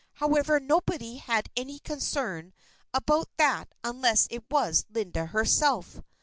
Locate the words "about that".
2.91-3.71